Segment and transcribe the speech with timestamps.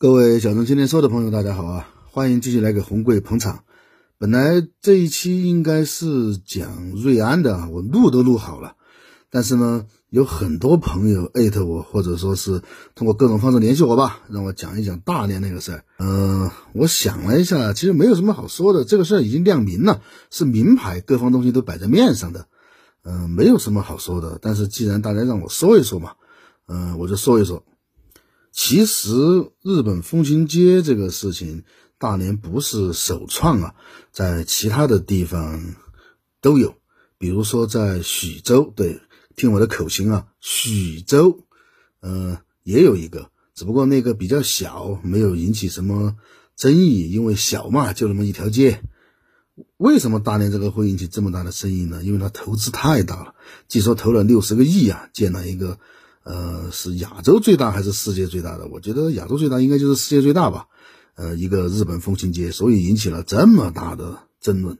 [0.00, 1.86] 各位小众青年说的朋友，大家好啊！
[2.10, 3.64] 欢迎继续来给红贵捧场。
[4.16, 8.76] 本来这一期应该是讲瑞安的，我录都录好了，
[9.28, 12.62] 但是呢，有很多朋友艾特我，或者说是
[12.94, 15.84] 通过各种方式联系我吧，让我讲一讲大连那个事儿。
[15.98, 22.46] 嗯，我想了一下，其实没有什么好说的，这个事儿已经亮明了，是明牌，各方东西都摆在面上的。
[23.04, 24.38] 嗯，没有什么好说的。
[24.40, 26.12] 但是既然大家让我说一说嘛，
[26.68, 27.62] 嗯，我就说一说。
[28.52, 31.64] 其实日本风情街这个事情。
[32.02, 33.74] 大连不是首创啊，
[34.10, 35.74] 在其他的地方
[36.40, 36.76] 都有，
[37.18, 39.02] 比如说在徐州，对，
[39.36, 41.44] 听我的口型啊，徐州，
[42.00, 46.16] 嗯，也有一个，只不过那个比较小，没有引起什么
[46.56, 48.80] 争议，因为小嘛，就那么一条街。
[49.76, 52.02] 为什么大连这个会引起这么大的争议呢？
[52.02, 53.34] 因为它投资太大了，
[53.68, 55.78] 据说投了六十个亿啊，建了一个，
[56.22, 58.68] 呃，是亚洲最大还是世界最大的？
[58.68, 60.68] 我觉得亚洲最大应该就是世界最大吧。
[61.14, 64.78] 呃，一个日本风情街，所以引起了这么大的争论。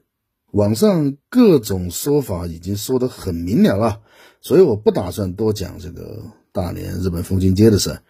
[0.52, 4.00] 网上各种说法已经说得很明了了，
[4.40, 8.02] 所以我不打算多讲这个大连日本风情街的事儿。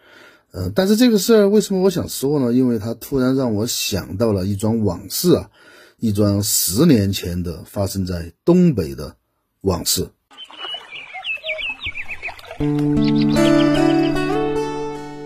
[0.51, 2.51] 呃，但是这个事儿为什么我想说呢？
[2.53, 5.49] 因为它突然让我想到了一桩往事啊，
[5.97, 9.15] 一桩十年前的发生在东北的
[9.61, 10.09] 往事。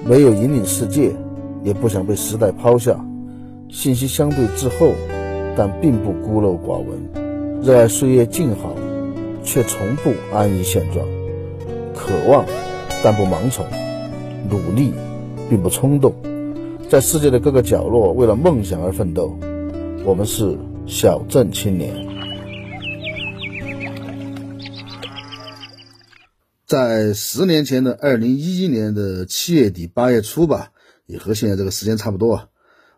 [0.06, 1.16] 没有引领世界。
[1.64, 3.04] 也不想被时代抛下，
[3.70, 4.92] 信息相对滞后，
[5.58, 7.64] 但并不孤陋寡闻。
[7.64, 8.76] 热爱岁月静好，
[9.44, 11.04] 却从不安于现状。
[11.96, 12.46] 渴望，
[13.04, 13.66] 但不盲从；
[14.48, 14.94] 努力，
[15.50, 16.14] 并不冲动。
[16.88, 19.36] 在世界的各个角落，为了梦想而奋斗。
[20.06, 20.56] 我们是
[20.86, 22.05] 小镇青年。
[26.66, 30.72] 在十年前的二零一一年的七月底八月初吧。
[31.08, 32.48] 也和现在这个时间差不多啊！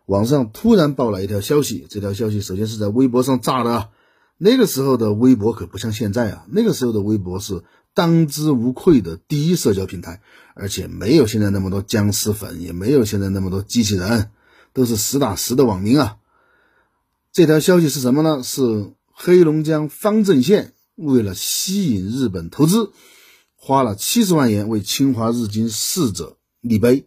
[0.06, 3.90] 网上突然爆了一条消息，这条消息首先是在微博上炸的。
[4.38, 10.22] 那个时候的微博可不像现在啊，那个时候的微博是当之无愧的第一社交平台，
[10.54, 14.30] 而且没有现在那么多僵尸粉，也没有现在那么多机器人，
[14.72, 16.16] 都是实打实的网民啊。
[17.30, 18.42] 这条消息是什么呢？
[18.42, 22.92] 是黑龙江方正县为了吸引日本投资，
[23.68, 27.04] 花了七十万元为侵华日军逝者立碑。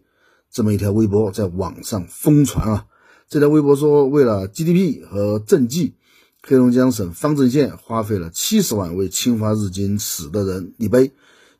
[0.48, 2.86] 这么一条微博在网上疯传啊！
[3.28, 5.96] 这条微博说，为了 GDP 和政绩，
[6.40, 11.10] 黑龙江省方正县花费了七十万为侵华日军死的人立碑，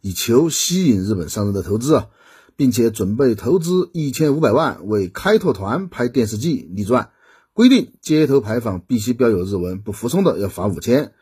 [0.02, 2.06] 以求吸引日本商人的投资啊，
[2.54, 7.10] 并且准备投资一千五百万为开拓团拍电视剧立传，
[7.52, 11.12] 规定街头牌坊必须标有日文，不服从的要罚五千。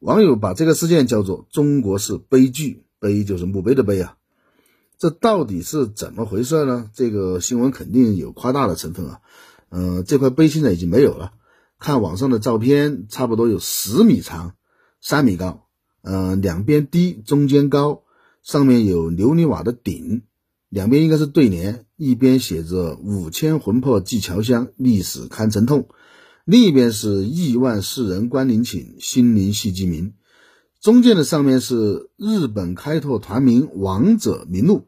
[0.00, 4.16] 网友把这个事件叫做“中国式悲剧”，碑就是墓碑的碑啊。
[4.98, 6.90] 这到底是怎么回事呢？
[6.94, 9.20] 这个新闻肯定有夸大的成分啊。
[9.68, 11.32] 嗯，这块碑现在已经没有了。
[11.78, 14.54] 看网上的照片，差不多有十米长，
[15.02, 15.66] 三米高。
[16.00, 18.04] 嗯，两边低，中间高，
[18.42, 20.22] 上面有琉璃瓦的顶，
[20.70, 25.88] 两边应该是对联，一边写着“五千魂魄寄侨乡，历史堪沉痛”，
[26.46, 30.14] 另一边是“亿万世人观陵寝，心灵系鸡鸣”。
[30.86, 34.86] 中间的上面是日本开拓团名王者名录，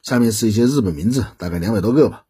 [0.00, 2.24] 下面是一些日本名字，大概两百多个吧。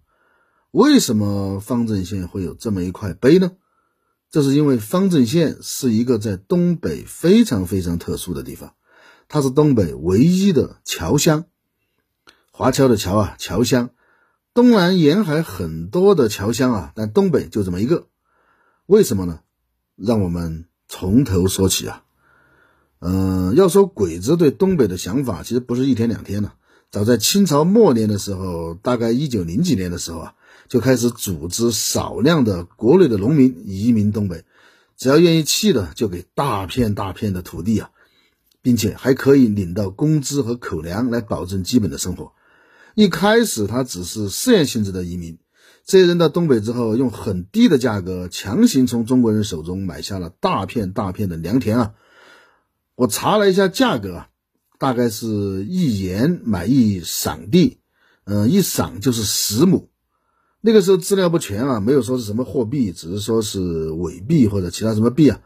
[0.72, 3.52] 为什么方正县会有这么一块碑呢？
[4.32, 8.74] 这是因为方正县是一个在东北非常非常特殊的地方，
[9.28, 11.44] 它是东北唯一的侨乡，
[12.50, 13.90] 华侨的侨啊，侨乡。
[14.54, 18.08] 东南沿海很多的侨乡啊，但东北就这么一个，
[18.86, 19.38] 为什么呢？
[19.94, 22.00] 让我们从头说起啊。
[23.06, 26.54] 嗯，要说鬼子对东北的想法，其实不是一天两天了。
[26.90, 30.34] 早在清朝末年的时候，大概一九零几年的时候啊，
[30.68, 34.44] 就开始组织少量的国内的农民移民东北，
[34.96, 37.90] 只要愿意去的，就给大片大片的土地啊，
[38.62, 42.32] 并且还可以领到工资和口粮来保证基本的生活。
[42.94, 45.36] 一开始他只是试验性质的移民，
[45.84, 51.92] 这些人到东北之后，用很低的价格强行从中国人手中买下了大片大片的良田啊。
[52.96, 54.26] 我查了一下价格，
[54.78, 57.78] 大概是一元买一晌地，
[58.24, 59.90] 嗯，一晌就是十亩。
[60.60, 65.40] 那个时候资料不全啊，没有说是什么货币，只是说是伪币或者其他什么币啊。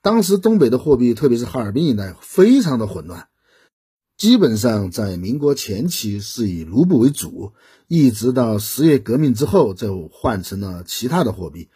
[0.00, 3.28] 当时东北的货币，特别是哈尔滨一带，非常的混乱。
[4.16, 7.52] 基本上在民国前期是以卢布为主，
[7.86, 11.68] 一直到十月革命之后，就换成了其他的货币。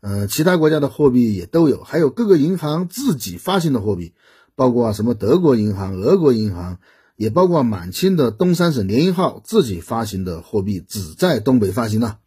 [0.00, 4.14] 嗯，其他国家的货币也都有，还有各个银行自己发行的货币。
[4.56, 6.78] 包括什么德国银行、俄国银行，
[7.14, 12.18] 也包括满清的东三省联银号自己发行的货币，只在东北发行啊。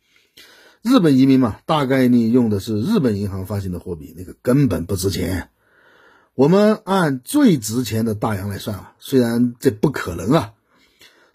[0.81, 5.49] 日本移民嘛，大概率用的是日本银行发行的货币，那个根本不值钱。
[6.35, 10.53] 我们按最值钱的大洋来算啊，虽然这不可能啊。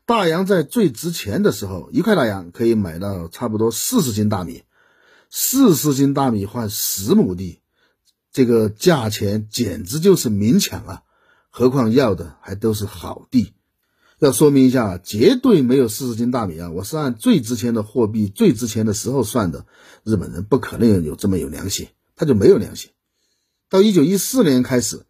[0.07, 4.63] 大洋在最值钱的时候，一块大洋可以买到差不多四十斤大米，
[5.29, 7.61] 四十斤大米换十亩地，
[8.35, 11.03] 这个价钱简直就是明抢啊！
[11.51, 13.53] 何况要的还都是好地。
[14.19, 16.69] 要说明一下，绝对没有四十斤大米啊！
[16.71, 19.67] 我是按最值钱的货币、最值钱的时候算的。
[20.03, 21.87] 日本人不可能有这么有良心，
[22.17, 22.91] 他就没有良心。
[23.71, 25.07] 到一九一四年开始，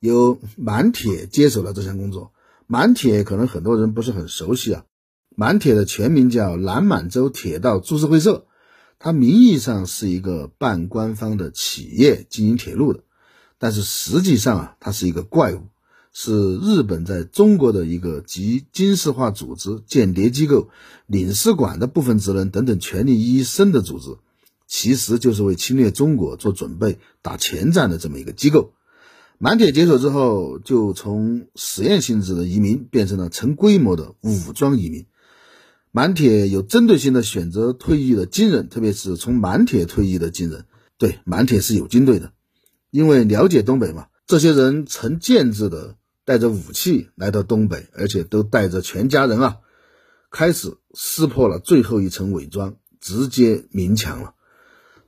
[0.00, 2.32] 由满铁接手了这项工作。
[2.66, 4.84] 满铁可能很多人不是很熟悉啊。
[5.36, 8.48] 满铁的全名叫南满洲铁道株式会社，
[9.04, 13.04] 它名义上是一个半官方的企业经营铁路的，
[13.58, 15.64] 但是实际上啊，它是一个怪物。
[16.14, 20.70] 是日本在中国的一个集军事化组织、间谍机构、
[21.06, 24.16] 领事馆的部分职能等等权力于一身的组织，
[24.66, 28.72] 其实就是为侵略中国做准备、打前站的这么一个机构。
[29.36, 35.04] 满铁接手之后，就从实验性质的移民变成了成规模的武装移民。
[35.96, 40.64] 满铁有针对性的选择退役的军人，特别是从满铁退役的军人。
[40.98, 42.32] 对，满铁是有军队的，
[42.90, 45.94] 因为了解东北嘛，这些人成建制的。
[46.26, 49.58] 带着武器来到东北，而且都带着全家人啊，
[50.30, 54.32] 开始撕破了最后一层伪装，直接明抢了。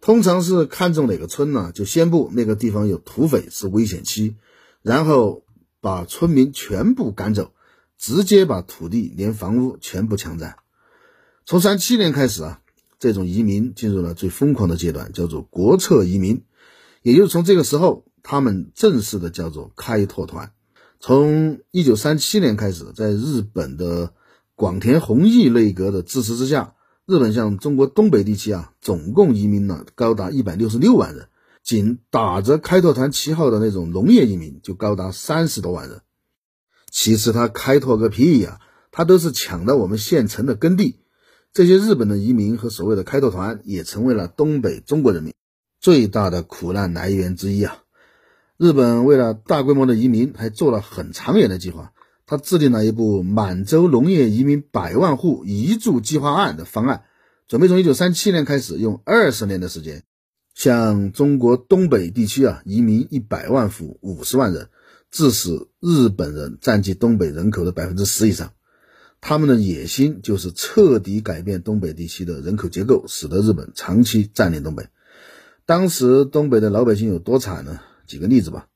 [0.02, 4.36] 通常是看中哪个村呢，就宣布那个地方有土匪是危险区，
[4.82, 5.46] 然后
[5.80, 7.54] 把村民全部赶走，
[7.96, 10.56] 直接把土地连房屋全部抢占。
[11.48, 12.60] 从三七年开始啊，
[12.98, 16.42] 这种移民进入了最疯狂的阶段，叫做国策移民，
[17.02, 20.50] 也就是从这个时候，他们正式的叫做开拓团。
[20.98, 24.12] 从一九三七年开始，在日本的
[24.56, 26.74] 广田弘毅内阁的支持之下，
[27.06, 31.28] 日本向中国东北地区啊，总共移民了高达一百六十六万人，
[31.62, 36.00] 仅打着开拓团旗号的那种农业移民就高达三十多万人。
[36.90, 38.58] 其实他开拓个屁呀，
[38.90, 40.98] 他都是抢的我们现成的耕地。
[41.56, 45.32] 这些日本的移民和所谓的开拓团，也成为了东北中国人民
[45.80, 47.78] 最大的苦难来源之一啊。
[48.58, 51.94] 日本为了大规模的移民，还做了很长远的计划。
[52.26, 57.04] 他制定了一部满洲农业移民百万户移住计划案的方案，
[57.48, 60.02] 准备从1937年开始，用二十年的时间，
[60.54, 64.68] 向中国东北地区啊移民一百万户五十万人，
[65.10, 68.52] 致使日本人占据东北人口的百分之十以上。
[69.20, 74.88] 他们的野心就是彻底改变东北地区的人口结构，使得日本长期占领东北。
[75.64, 77.80] 当时东北的老百姓有多惨呢？
[78.06, 78.68] 举个例子吧，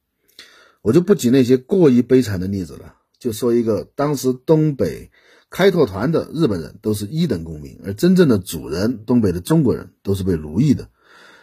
[0.83, 5.13] 我就不举那些过于悲惨的例子了，就说一个当时东北
[5.51, 10.89] 开拓团的日本人都是一等公民，而真正的主人东北的中国人都是被奴役的。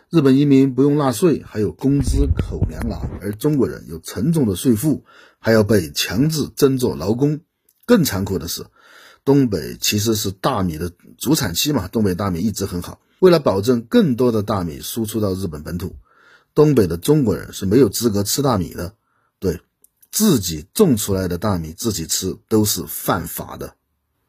[0.10, 5.06] 日本移民不用纳税，还有工资口粮拿，而中国人有沉重的税负，
[5.40, 7.42] 还要被强制征做劳工。
[7.86, 8.66] 更残酷的是，
[9.28, 13.02] 东北其实是大米的主产期嘛，东北大米一直很好。
[13.20, 15.98] 为了保证更多的大米输出到日本本土。
[16.56, 18.94] 东北的中国人是没有资格吃大米的，
[19.38, 19.60] 对
[20.10, 23.74] 自己种出来的大米自己吃都是犯法的。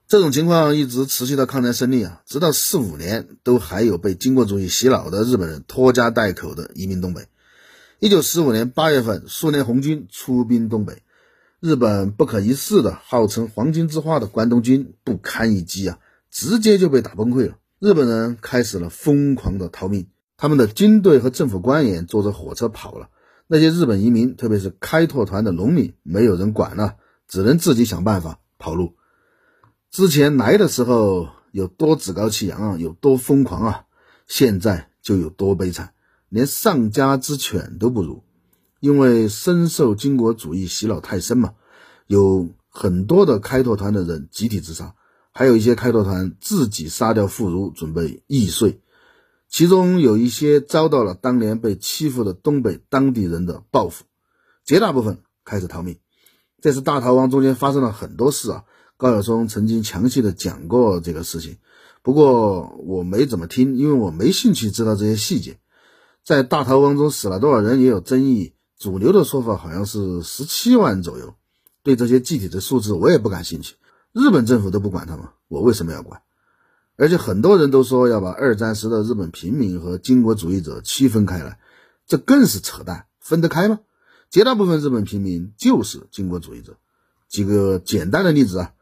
[0.08, 7.28] 这种情况一直持续到抗战胜利啊，直到四五年都还有被军国主义洗脑的日本人拖家带口的移民东北。
[8.00, 11.02] 一九四五年八月份，苏联红军出兵东北，
[11.60, 15.98] 日本不可一世的号称黄金之花的关东军不堪一击啊，
[16.30, 17.56] 直接就被打崩溃了。
[17.80, 20.06] 日本人开始了疯狂的逃命。
[20.36, 23.08] 他们的军队和政府官员坐着火车跑了，
[23.48, 26.94] 那些日本移民，特别是开拓团的农民，没有人管了，
[27.26, 28.94] 只能自己想办法跑路。
[29.90, 33.84] 之前来的时候有多趾高气扬啊，有多疯狂啊，
[34.28, 35.92] 现在就有多悲惨，
[36.28, 38.22] 连丧家之犬都不如。
[38.80, 41.54] 因为深受军国主义洗脑太深嘛，
[42.06, 44.94] 有很多的开拓团的人集体自杀，
[45.32, 48.80] 还有一些开拓团自己杀掉妇孺，准备易碎。
[49.48, 54.04] 其中有一些遭到了当年被欺负的东北当地人的报复，
[54.64, 55.98] 绝大部分开始逃命。
[56.60, 58.64] 这次大逃亡中间发生了很多事啊。
[58.96, 61.58] 高晓松曾经详细的讲过这个事情，
[62.02, 65.58] 不过我没怎么听，因为我没兴趣知道这些细节。
[66.24, 71.34] 在大逃亡中死了多少人也有争议，主流的说法好像是十七万左右。
[71.82, 73.76] 对这些具体的数字我也不感兴趣，
[74.12, 76.20] 日本政府都不管他们，我为什么要管？
[76.96, 81.58] 而且很多人都说要把二战时的日本平民和军国主义者区分开来，
[82.06, 83.80] 这更是扯淡，分得开吗？
[84.30, 86.76] 绝大部分日本平民就是军国主义者。
[87.28, 88.72] 举个简单的例子啊，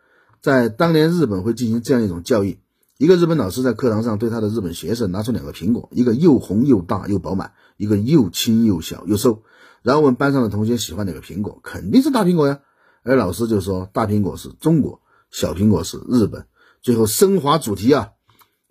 [0.40, 2.58] 在当年日本会进行这样一种教育：
[2.98, 9.42] 一个日本老师在课堂上对他的日本学生拿出两个苹果，一个又红又大又饱满，一个又轻又小又瘦，
[9.86, 12.58] 然后问班上的同学喜欢哪个苹果，肯定是大苹果呀。
[13.04, 15.00] 而老师就说大苹果是中国，
[15.30, 16.48] 小苹果是日本。
[16.82, 18.08] 最后升华主题啊，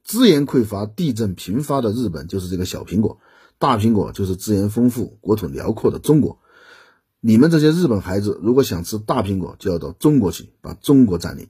[0.03, 3.19] 资源匮乏、地震频发的日本就是这个小苹果，
[3.59, 6.37] 大苹果就是资源丰富、国土辽阔的中国。
[7.21, 11.47] 你们这些日本孩子如果想吃大苹果，就要到中国去，把中国占领。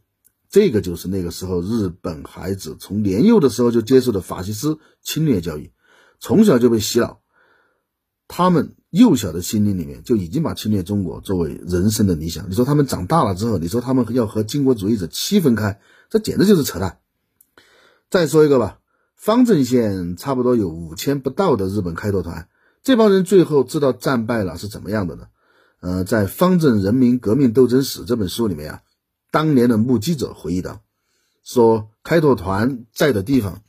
[0.48, 5.72] 这个就是那个时候日本孩子从年幼的时候就接受的法西斯侵略教育，
[6.20, 7.20] 从小就被洗脑，
[8.28, 12.50] 他们幼小的心灵里面就已经把侵略中国作为人生的理想。
[12.50, 17.00] 你说他们长大了之后，你说他们要和军国主义者区分开，这简直就是扯淡。
[18.10, 18.80] 再说一个吧，
[19.18, 22.48] 方正县差不多有五千不到的日本开拓团，
[22.84, 25.28] 这帮人最后知道战败了是怎么样的呢？
[25.82, 28.82] 呃，在《方正人民革命斗争史》这本书里面啊。
[29.30, 30.82] 当年的目击者回忆道
[31.44, 33.62] ：“说开拓团在的地方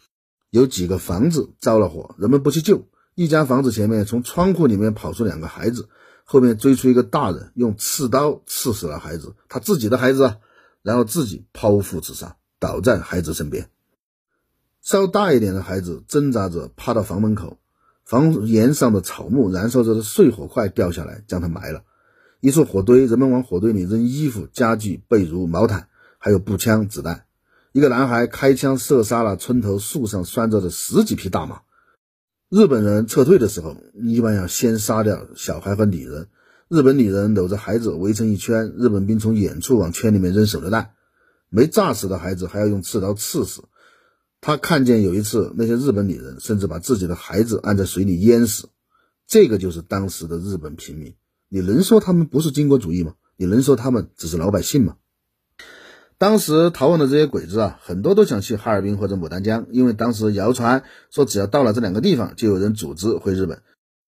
[0.50, 2.86] 有几个房子着了火，人们不去救。
[3.16, 5.88] 一家房子前面从窗户里面跑出两个孩子，
[6.24, 10.36] 后面追出一个大人，用刺刀刺死了孩子，他自己的孩子啊，
[10.82, 13.70] 然后自己剖腹自杀，倒在孩子身边。
[14.82, 17.58] 稍大一点的孩子挣扎着趴到房门口，
[18.04, 21.84] 房檐上的草木燃烧着的碎火块掉下来，将他埋了。”
[22.40, 27.24] 一处火堆，人们往火堆里扔衣服、家具、被褥、毛毯，还有步枪、子弹。
[27.72, 31.62] 一个男孩开枪射杀了村头树上拴着的十几匹大马。
[32.48, 36.28] 日本人撤退的时候，一般要先杀掉小孩和女人。
[36.68, 40.92] 日本女人搂着孩子围成一圈，日本兵从远处往圈里面扔手榴弹。
[41.48, 43.64] 没炸死的孩子还要用刺刀刺死。
[44.40, 48.68] 他看见有一次，那些日本女人甚至把自己的孩子按在水里淹死。
[49.26, 51.16] 这个就是当时的日本平民。
[51.48, 53.14] 你能说他们不是军国主义吗？
[53.36, 54.96] 你能说他们只是老百姓吗？
[56.18, 63.60] 当时逃亡的这些鬼子啊，很多都想去哈尔滨或者牡丹江，因为当时谣传说只要到了这两个地方，就有人组织回日本。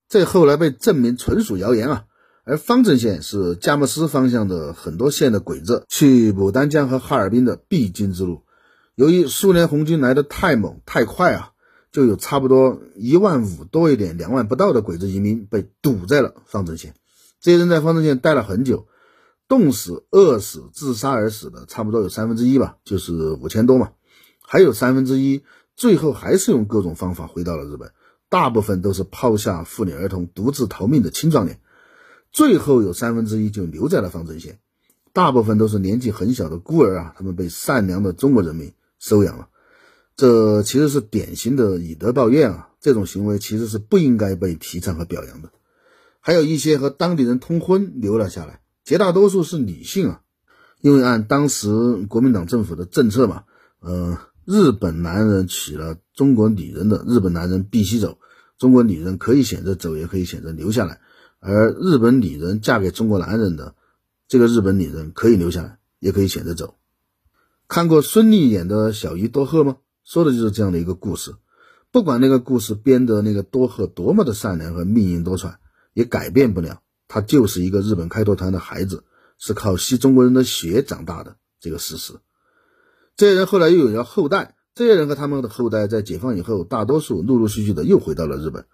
[0.08, 2.04] 这后来被证明纯属谣言啊。
[2.44, 8.40] 而方正县是佳木斯方向的很多县的鬼子去牡丹江和哈尔滨的必经之路。
[8.94, 11.50] 由于苏联红军来的太猛太快啊，
[11.92, 16.94] 就有差不多一万五多一点、两万不到的鬼子移民被堵在了方正县。
[17.38, 18.86] 这些人在方正县待了很久，
[19.48, 23.92] 冻死、饿死、自杀而死的差不多有三分之一吧，就是五千多嘛。
[24.40, 25.42] 还有三分之一
[25.74, 27.92] 最后还是用各种方法回到了日本，
[28.28, 31.60] 大部分都是抛下妇女儿童独自逃命的青壮年。
[32.30, 34.58] 最后有三分之一就留在了方正县，
[35.14, 39.48] 大部分都是年纪很小的孤儿啊，他们被善良的中国人民收养了。
[40.14, 45.50] 这其实是典型的以德报怨啊，这种行为其实是不应该被提倡和表扬的。
[46.20, 50.23] 还有一些和当地人通婚留了下来，绝大多数是女性啊，
[50.80, 51.68] 因为按当时
[52.09, 53.45] 国民党政府的政策嘛，
[53.80, 58.16] 呃，日本男人娶了中国女人的，日本男人必须走；
[58.57, 61.02] 中国女人可以选择走，也可以选择留下来。
[61.38, 63.75] 而日本女人嫁给中国男人的，
[64.26, 66.76] 这个日本女人可以留下来，也可以选择走。
[67.68, 69.76] 看过孙俪演的小姨多鹤吗？
[70.02, 71.35] 说的就是这样的一个故事。
[71.92, 75.57] 不管那个故事编的那个多鹤多么的善良和命运多舛。
[75.95, 79.02] 也改变不了，他就是一个日本开拓团的孩子，
[79.38, 82.12] 是靠吸中国人的血长大的这个事实。
[83.16, 88.66] 这些人后来又有了后代，这些人和他们的后代在解放以后，大多数陆陆续续的又回到了日本。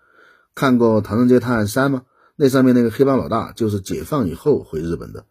[0.54, 2.02] 看过《唐人街探案三》吗？
[2.36, 5.24] 那上面那个黑帮老大就是解放以后回日本的。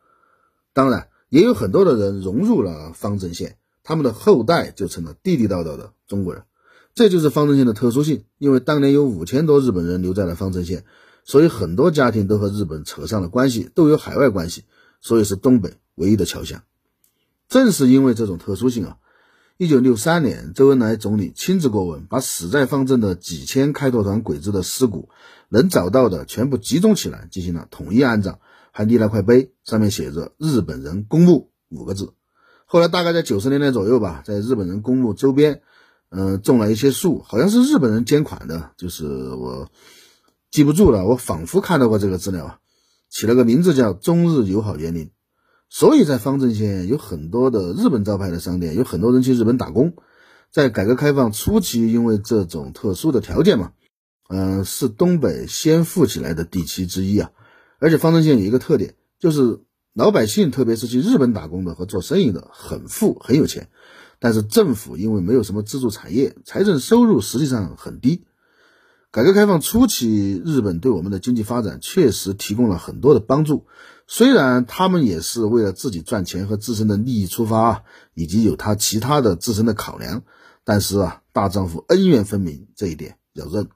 [0.72, 6.44] 当然，也有很多的人融入了方正县，他们的后代就成了地地道道的中国人。
[6.96, 10.86] 这就是方正县的特殊性，因为当年有五千多日本人留在了方正县。
[11.26, 14.66] 所以很多家庭都和日本扯上了关系，都有海外关系，
[15.00, 16.64] 所以是东北唯一的侨乡。
[17.48, 18.98] 正是因为这种特殊性啊，
[19.58, 25.10] 一九六三年，周恩来总理亲自过问，把死在方阵的几千开拓团鬼子的尸骨
[25.50, 28.40] 能找到的全部集中起来，进行了统一安葬，
[28.72, 32.14] 还立了块碑，上面写着“日本人公墓”五个字。
[32.66, 35.62] 后来大概在九十年代左右吧，在日本人公墓周边，
[36.10, 39.70] 嗯，种了一些树，好像是日本人捐款的，就是我。
[40.54, 42.60] 记不住了，我仿佛看到过这个资料啊，
[43.10, 45.10] 起了个名字叫“中日友好园林”，
[45.68, 49.96] 所以在方正县有很多的日本招牌的商店，有很多人去日本打工。
[50.52, 53.72] 在改革开放初期，因为这种特殊的条件嘛，
[54.30, 57.32] 嗯，是东北先富起来的地区之一啊。
[57.80, 59.60] 而且方正县有一个特点，就是
[59.96, 63.70] 老百姓，特别是去日本打工的和做生意的，很富很有钱，
[64.20, 68.26] 但是政府因为没有什么支柱产业，财政收入实际上很低。
[69.14, 73.68] 改革开放初期，日本对我们的经济发展确实提供了很多的帮助。
[74.08, 77.84] 虽然他们也是为了自己赚钱和自身的利益出发，
[78.16, 80.24] 以及有他其他的自身的考量，
[80.64, 83.70] 但是啊，大丈夫恩怨分明，这一点要认。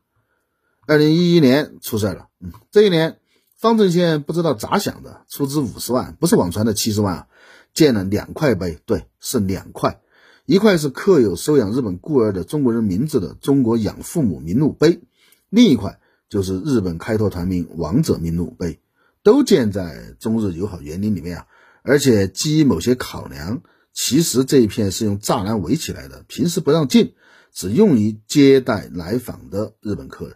[0.88, 3.20] 二零一一年出事了，嗯，这一年
[3.56, 7.28] 方正县不知道咋想的，出资五十万，不是网传的七十万啊，
[7.76, 10.02] 建了两块碑，对，是两块，
[10.48, 15.04] 一块是刻有收养日本孤儿的中国人名字的中国养父母名录碑，
[15.50, 16.00] 另一块
[16.30, 18.80] 就是日本开拓团名王者名录碑，
[19.24, 21.48] 都建在中日友好园林里面啊。
[21.84, 23.62] 而且基于某些考量，
[23.94, 27.14] 其实这一片是用栅栏围起来的，平时不让进，
[27.54, 30.36] 只用于接待来访的日本客人。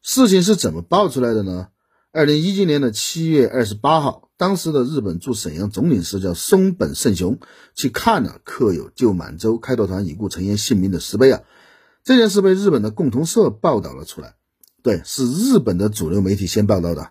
[0.00, 1.68] 事情是怎么爆出来的呢？
[2.12, 7.40] 二零一七年的七月二十八号，当时的日本驻沈阳总领事叫松本胜雄
[7.74, 11.42] 去看了刻有旧满洲开拓团已故成员姓名的石碑啊。
[12.06, 14.36] 这件事被日本的共同社报道了出来，
[14.84, 17.10] 对，是日本的主流媒体先报道的，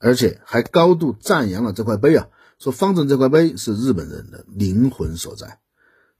[0.00, 2.26] 而且还高度赞扬了这块碑啊。
[2.58, 5.60] 说方正这块碑是日本人的灵魂所在，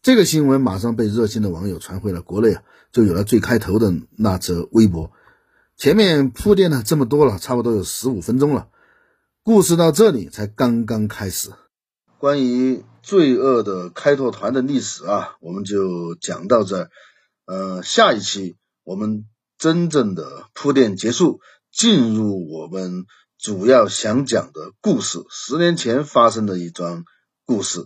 [0.00, 5.10] 这个新闻马上被热心的网友传回了国内啊，就有了最开头的那则微博。
[5.76, 8.68] 前面铺垫了这么多了，差不多有十五分钟了，
[9.42, 11.50] 故事到这里才刚刚开始。
[12.18, 16.90] 关于罪恶的开拓团的历史啊，我们就讲到这儿。
[17.46, 19.26] 呃，下一期我们
[19.58, 21.40] 真正的铺垫结束，
[21.72, 23.04] 进入我们。
[23.36, 27.04] 主要想讲的故事，十年前发生的一桩
[27.44, 27.84] 故事，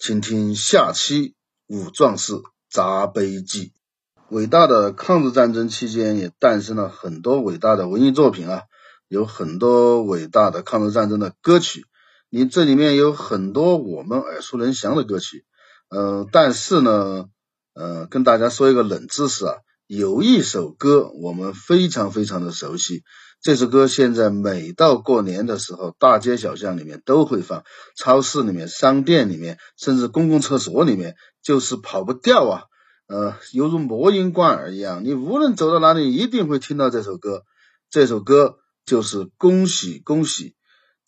[0.00, 1.28] 请听下期
[1.68, 2.32] 《武壮士
[2.68, 3.66] 砸碑记》。
[4.30, 8.62] 伟大的抗日战争期间，也诞生了很多伟大的文艺作品啊，
[9.06, 11.84] 有很多伟大的抗日战争的歌曲。
[12.28, 15.44] 你这里面有很多我们耳熟能详的歌曲，
[15.88, 17.26] 呃，但是呢，
[17.74, 19.54] 呃，跟大家说一个冷知识啊，
[19.86, 23.02] 有一首歌我们非常非常的熟悉。
[23.42, 27.64] 这首歌现在每到过年的时候，大街小巷里面都会放，
[27.96, 32.64] 超市里面、商店里面，甚至公共厕所里面，就是跑不掉啊！
[33.06, 37.44] 呃，犹如魔音贯耳一样，你无论走到哪里，一定会听到这首歌。
[37.88, 40.50] 这首歌就是《恭喜恭喜》。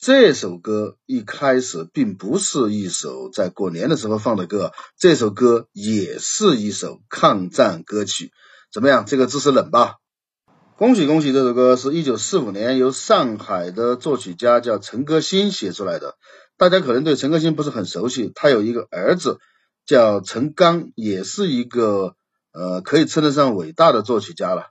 [0.03, 8.33] 这首歌一开始并不是一首在过年的时候放的歌，这首歌也是一首抗战歌曲。
[8.73, 9.07] 怎么样？
[9.07, 9.99] 这个知识冷吧？
[10.77, 11.33] 恭喜恭喜！
[11.33, 16.17] 这首歌是一九四五年由上海的作曲家叫陈歌辛写出来的。
[16.57, 19.38] 大家可能对陈歌辛不是很熟悉，他有一个儿子
[19.87, 22.17] 叫陈刚，也是一个
[22.53, 24.71] 呃可以称得上伟大的作曲家了。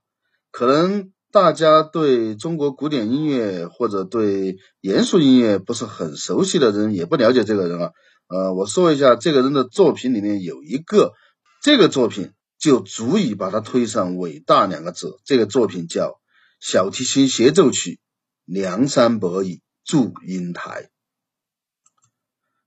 [0.51, 7.91] 可能大家对中国古典音乐或者对严肃音乐不是很熟悉的人，也不了解这个人啊。
[8.27, 11.13] 呃，我说一下，这个人的作品里面有一个
[11.63, 12.31] 这个作品。
[12.61, 15.17] 就足以把它推上伟大两个字。
[15.25, 16.09] 这个作品叫
[16.59, 17.93] 《小提琴协奏曲》，
[18.45, 20.91] 梁山伯与祝英台。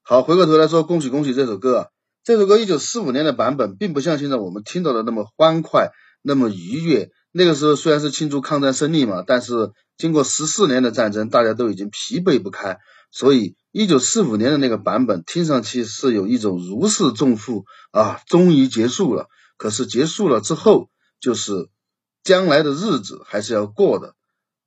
[0.03, 1.87] 好，回过头来说，恭喜恭喜这首歌啊！
[2.25, 7.11] 这首歌一九四五年的版本，并不像现在我们听到的那么欢快，那么愉悦。
[7.37, 12.79] 那个时候虽然是庆祝抗战胜利嘛，但是经过十四年的战争，大家都已经疲惫不堪，
[13.11, 19.27] 所以一九四五年的那个版本听上去是有一种如释重负啊，终于结束了。
[19.57, 21.69] 可是结束了之后，就是
[22.23, 24.15] 将来的日子还是要过的，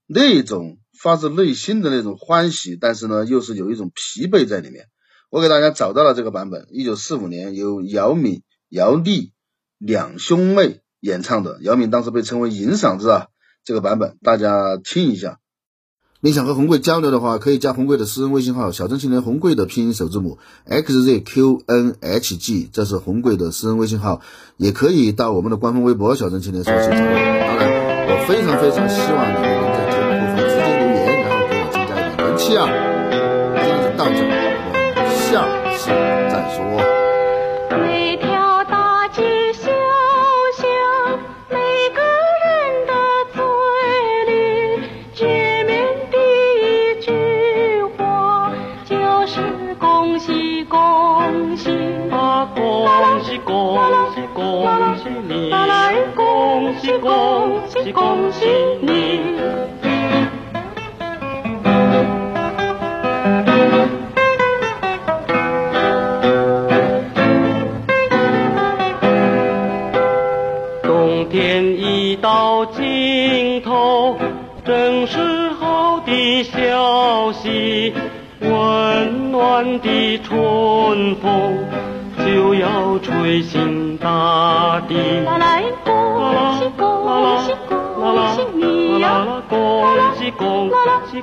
[0.06, 4.88] 那种发自内心的那种欢喜，但是呢，又是有一种疲惫在里面。
[5.30, 9.32] 我给大家找到了这个版本，一九四五年由姚敏、姚丽
[9.78, 13.28] 两兄妹演唱的，姚明当时被称为银嗓子啊，
[13.64, 15.38] 这个版本大家听一下。
[16.20, 21.60] 你想和红贵交流的话，可以加红贵的私人微信号“小镇青年红贵”的拼音首字母 xzqnhg，
[22.74, 24.22] 这是红贵的私人微信号。
[24.58, 26.96] 也可以到我们的官方微博“小镇青年”搜索找我。
[26.96, 27.70] 当然，
[28.10, 32.66] 我非常非常希望你们能在节目后方直接留言，然后给我增加一点人气啊！
[33.62, 34.18] 今天就到这，
[34.66, 35.46] 我们下
[35.78, 35.94] 次
[36.34, 36.58] 再说。
[58.38, 58.46] 恭喜
[58.82, 59.20] 你！
[70.84, 74.18] 冬天已到尽头，
[74.64, 77.94] 正是好的消息。
[78.40, 81.58] 温暖的春风
[82.24, 84.96] 就要吹醒大地。
[88.18, 88.26] 恭
[90.18, 90.74] 喜恭喜！
[91.12, 91.22] 喜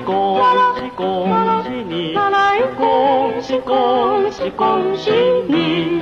[0.00, 0.40] 恭
[0.76, 1.28] 喜恭
[1.64, 2.14] 喜你，
[2.78, 5.10] 恭喜恭喜恭喜
[5.48, 6.00] 你。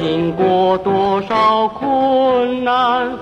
[0.00, 3.16] 经过多少困难，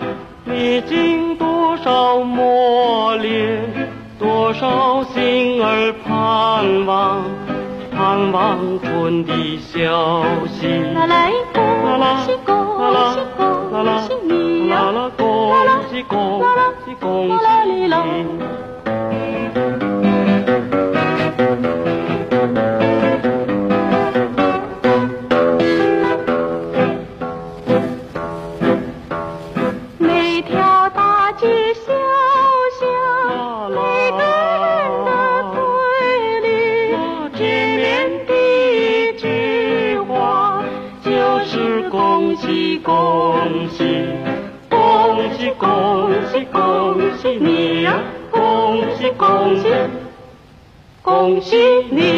[0.47, 3.63] 历经多少磨练，
[4.19, 7.23] 多少心儿盼望，
[8.17, 10.67] 盼望春的消息。
[10.95, 11.05] 啦？
[11.05, 11.61] 啦恭
[12.25, 12.55] 喜恭
[13.13, 14.75] 喜恭喜你呀！
[14.91, 14.91] 啦？
[14.97, 15.11] 啦？
[15.19, 15.21] 恭
[15.91, 16.43] 喜恭
[16.87, 18.76] 喜恭喜你。
[51.49, 51.85] 是！
[51.93, 52.16] 你！